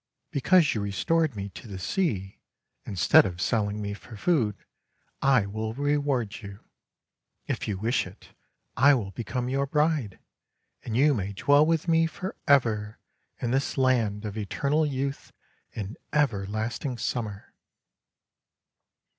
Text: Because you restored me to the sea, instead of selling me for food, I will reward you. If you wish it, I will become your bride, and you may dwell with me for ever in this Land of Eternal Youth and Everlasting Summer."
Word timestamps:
Because 0.31 0.73
you 0.73 0.81
restored 0.81 1.35
me 1.35 1.49
to 1.49 1.67
the 1.67 1.77
sea, 1.77 2.39
instead 2.87 3.23
of 3.23 3.39
selling 3.39 3.79
me 3.79 3.93
for 3.93 4.17
food, 4.17 4.55
I 5.21 5.45
will 5.45 5.75
reward 5.75 6.41
you. 6.41 6.61
If 7.45 7.67
you 7.67 7.77
wish 7.77 8.07
it, 8.07 8.29
I 8.75 8.95
will 8.95 9.11
become 9.11 9.47
your 9.47 9.67
bride, 9.67 10.17
and 10.83 10.97
you 10.97 11.13
may 11.13 11.33
dwell 11.33 11.67
with 11.67 11.87
me 11.87 12.07
for 12.07 12.35
ever 12.47 12.97
in 13.39 13.51
this 13.51 13.77
Land 13.77 14.25
of 14.25 14.39
Eternal 14.39 14.87
Youth 14.87 15.33
and 15.75 15.95
Everlasting 16.11 16.97
Summer." 16.97 17.53